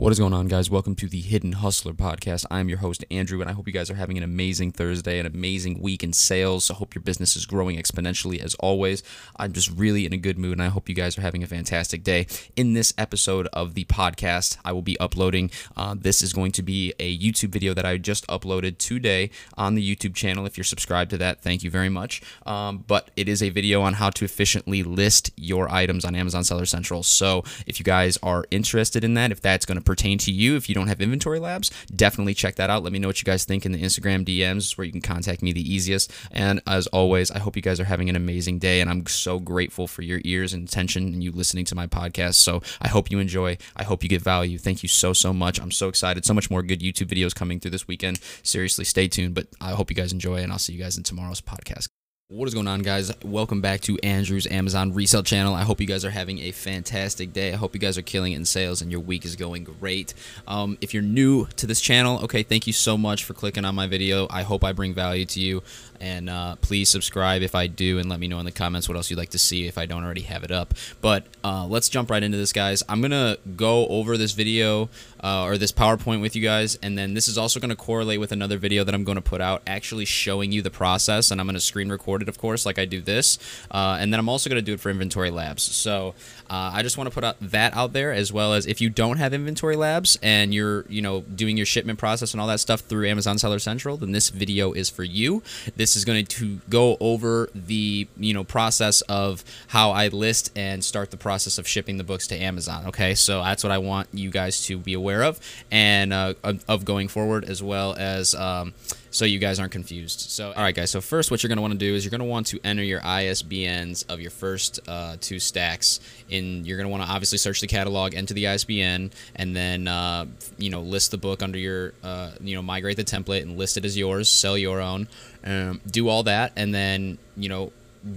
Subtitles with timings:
[0.00, 0.70] What is going on, guys?
[0.70, 2.46] Welcome to the Hidden Hustler podcast.
[2.50, 5.26] I'm your host, Andrew, and I hope you guys are having an amazing Thursday, an
[5.26, 6.70] amazing week in sales.
[6.70, 9.02] I hope your business is growing exponentially as always.
[9.36, 11.46] I'm just really in a good mood, and I hope you guys are having a
[11.46, 12.26] fantastic day.
[12.56, 15.50] In this episode of the podcast, I will be uploading.
[15.76, 19.28] Uh, this is going to be a YouTube video that I just uploaded today
[19.58, 20.46] on the YouTube channel.
[20.46, 22.22] If you're subscribed to that, thank you very much.
[22.46, 26.42] Um, but it is a video on how to efficiently list your items on Amazon
[26.42, 27.02] Seller Central.
[27.02, 30.56] So if you guys are interested in that, if that's going to pertain to you
[30.56, 32.82] if you don't have inventory labs definitely check that out.
[32.82, 35.42] Let me know what you guys think in the instagram dms where you can contact
[35.42, 36.12] me the easiest.
[36.30, 39.38] And as always i hope you guys are having an amazing day and i'm so
[39.38, 42.34] grateful for your ears and attention and you listening to my podcast.
[42.34, 43.58] So i hope you enjoy.
[43.76, 44.58] I hope you get value.
[44.58, 45.60] Thank you so so much.
[45.60, 46.24] I'm so excited.
[46.24, 48.20] So much more good youtube videos coming through this weekend.
[48.42, 51.02] Seriously stay tuned but i hope you guys enjoy and i'll see you guys in
[51.02, 51.89] tomorrow's podcast
[52.30, 53.10] what is going on, guys?
[53.24, 55.52] Welcome back to Andrew's Amazon Resale Channel.
[55.52, 57.52] I hope you guys are having a fantastic day.
[57.52, 60.14] I hope you guys are killing it in sales and your week is going great.
[60.46, 63.74] Um, if you're new to this channel, okay, thank you so much for clicking on
[63.74, 64.28] my video.
[64.30, 65.64] I hope I bring value to you.
[66.00, 68.96] And uh, please subscribe if I do, and let me know in the comments what
[68.96, 70.72] else you'd like to see if I don't already have it up.
[71.02, 72.82] But uh, let's jump right into this, guys.
[72.88, 74.88] I'm going to go over this video
[75.22, 78.18] uh, or this PowerPoint with you guys, and then this is also going to correlate
[78.18, 81.38] with another video that I'm going to put out actually showing you the process, and
[81.38, 83.38] I'm going to screen record it, of course, like I do this.
[83.70, 85.62] Uh, and then I'm also going to do it for Inventory Labs.
[85.62, 86.14] So
[86.48, 88.88] uh, I just want to put out that out there, as well as if you
[88.88, 92.60] don't have Inventory Labs and you're, you know, doing your shipment process and all that
[92.60, 95.42] stuff through Amazon Seller Central, then this video is for you.
[95.76, 100.56] This this is going to go over the you know process of how I list
[100.56, 102.86] and start the process of shipping the books to Amazon.
[102.86, 106.84] Okay, so that's what I want you guys to be aware of and uh, of
[106.84, 108.36] going forward, as well as.
[108.36, 108.72] Um,
[109.10, 110.20] so you guys aren't confused.
[110.20, 110.90] So, all right, guys.
[110.90, 112.60] So first, what you're going to want to do is you're going to want to
[112.62, 116.00] enter your ISBNs of your first uh, two stacks.
[116.28, 119.88] In you're going to want to obviously search the catalog, enter the ISBN, and then
[119.88, 120.26] uh,
[120.58, 123.76] you know list the book under your uh, you know migrate the template and list
[123.76, 124.28] it as yours.
[124.28, 125.08] Sell your own.
[125.44, 127.72] Um, do all that, and then you know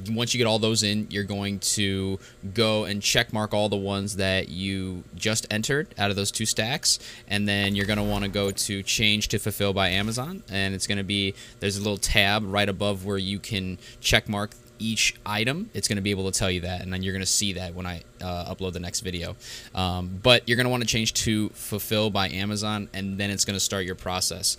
[0.09, 2.19] once you get all those in, you're going to
[2.53, 6.45] go and check mark all the ones that you just entered out of those two
[6.45, 10.43] stacks, and then you're going to want to go to change to fulfill by Amazon,
[10.49, 14.29] and it's going to be there's a little tab right above where you can check
[14.29, 15.69] mark each item.
[15.73, 17.53] It's going to be able to tell you that, and then you're going to see
[17.53, 19.35] that when I uh, upload the next video.
[19.75, 23.45] Um, but you're going to want to change to fulfill by Amazon, and then it's
[23.45, 24.57] going to start your process.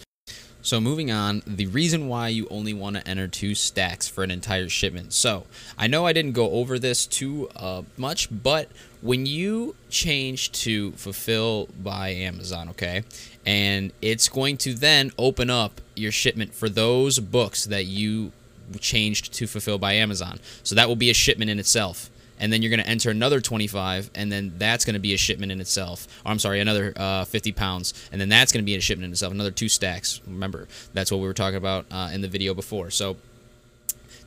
[0.64, 4.30] So moving on, the reason why you only want to enter two stacks for an
[4.30, 5.12] entire shipment.
[5.12, 5.44] So
[5.76, 8.70] I know I didn't go over this too uh, much, but
[9.02, 13.04] when you change to fulfill by Amazon, okay,
[13.44, 18.32] and it's going to then open up your shipment for those books that you
[18.80, 20.40] changed to fulfill by Amazon.
[20.62, 22.08] So that will be a shipment in itself
[22.38, 25.16] and then you're going to enter another 25 and then that's going to be a
[25.16, 26.06] shipment in itself.
[26.24, 29.06] Or i'm sorry another uh, 50 pounds and then that's going to be a shipment
[29.06, 30.20] in itself another two stacks.
[30.26, 32.90] Remember that's what we were talking about uh, in the video before.
[32.90, 33.16] So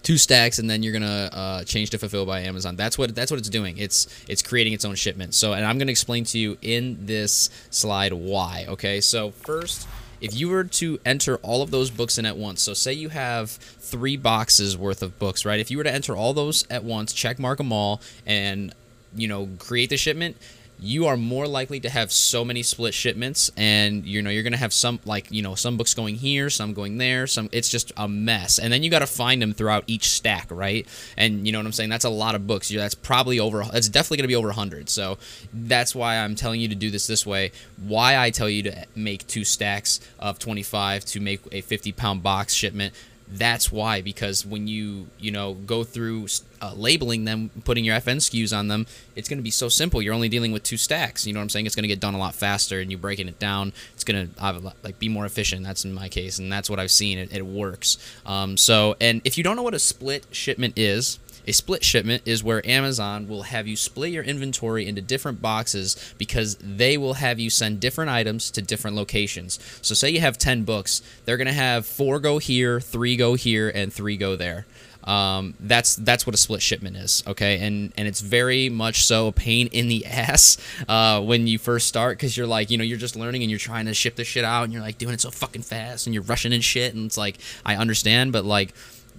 [0.03, 2.75] two stacks and then you're gonna uh, change to fulfill by amazon.
[2.75, 3.78] That's what that's what it's doing.
[3.78, 5.34] It's it's creating its own shipment.
[5.34, 9.01] So and i'm gonna explain to you in this slide why okay?
[9.01, 9.88] So first
[10.22, 13.09] if you were to enter all of those books in at once, so say you
[13.09, 15.59] have three boxes worth of books, right?
[15.59, 18.73] If you were to enter all those at once, check mark them all, and
[19.16, 20.38] you know create the shipment,
[20.79, 24.53] you are more likely to have so many split shipments and you know you're going
[24.53, 27.69] to have some like you know some books going here some going there some it's
[27.69, 28.59] just a mess.
[28.59, 30.88] And then you got to find them throughout each stack right?
[31.17, 31.89] And you know what i'm saying?
[31.89, 32.69] That's a lot of books.
[32.69, 35.17] That's probably over that's definitely going to be over 100 so
[35.53, 37.51] that's why i'm telling you to do this this way.
[37.77, 42.23] Why i tell you to make two stacks of 25 to make a 50 pound
[42.23, 42.94] box shipment
[43.29, 46.27] that's why because when you you know go through
[46.61, 50.01] uh, labeling them putting your FNSKUs on them it's going to be so simple.
[50.01, 51.27] You're only dealing with two stacks.
[51.27, 51.65] You know what i'm saying?
[51.65, 53.73] It's going to get done a lot faster and you breaking it down.
[53.93, 55.63] It's going to like be more efficient.
[55.63, 57.17] That's in my case and that's what i've seen.
[57.17, 57.97] It, it works.
[58.25, 62.23] Um, so and if you don't know what a split shipment is a split shipment
[62.25, 67.15] is where Amazon will have you split your inventory into different boxes because they will
[67.15, 69.59] have you send different items to different locations.
[69.81, 73.35] So, say you have 10 books, they're going to have four go here, three go
[73.35, 74.65] here, and three go there.
[75.07, 77.65] Um, that's that's what a split shipment is, okay?
[77.65, 80.57] And and it's very much so a pain in the ass
[80.89, 83.57] uh, when you first start because you're like, you know, you're just learning and you're
[83.57, 86.13] trying to ship this shit out and you're like doing it so fucking fast and
[86.13, 88.73] you're rushing and shit and it's like I understand, but like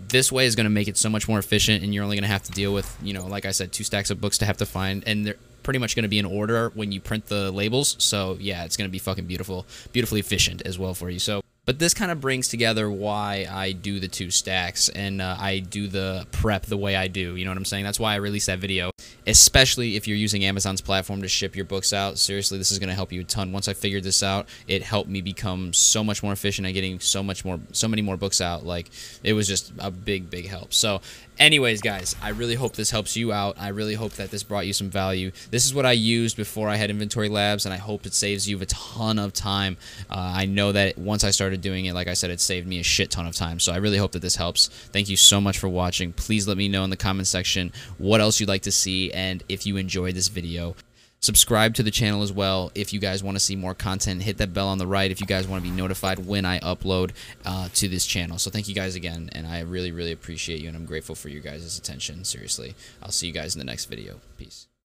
[0.08, 2.22] this way is going to make it so much more efficient and you're only going
[2.22, 4.46] to have to deal with you know like i said two stacks of books to
[4.46, 5.36] have to find and they're
[5.68, 7.94] pretty much going to be in order when you print the labels.
[7.98, 11.18] So yeah it's going to be fucking beautiful beautifully efficient as well for you.
[11.18, 15.36] So But this kind of brings together why I do the two stacks and uh,
[15.38, 17.36] I do the prep the way I do.
[17.36, 17.84] You know what I'm saying?
[17.84, 18.90] That's why I released that video,
[19.26, 22.18] especially if you're using Amazon's platform to ship your books out.
[22.18, 23.52] Seriously, this is going to help you a ton.
[23.52, 27.00] Once I figured this out, it helped me become so much more efficient at getting
[27.00, 28.64] so much more, so many more books out.
[28.64, 28.88] Like
[29.22, 30.72] it was just a big, big help.
[30.72, 31.02] So
[31.38, 34.66] anyways guys i really hope this helps you out i really hope that this brought
[34.66, 37.76] you some value this is what i used before i had inventory labs and i
[37.76, 39.76] hope it saves you a ton of time
[40.10, 42.80] uh, i know that once i started doing it like i said it saved me
[42.80, 43.60] a shit ton of time.
[43.60, 44.68] So i really hope that this helps.
[44.68, 46.12] Thank you so much for watching.
[46.12, 49.42] Please let me know in the comment section what else you'd like to see and
[49.48, 50.74] if you enjoyed this video.
[51.20, 54.22] Subscribe to the channel as well if you guys want to see more content.
[54.22, 56.60] Hit that bell on the right if you guys want to be notified when i
[56.60, 57.10] upload
[57.44, 58.38] uh, to this channel.
[58.38, 61.28] So thank you guys again and i really really appreciate you and i'm grateful for
[61.28, 62.24] your guys' attention.
[62.24, 64.20] Seriously i'll see you guys in the next video.
[64.36, 64.77] Peace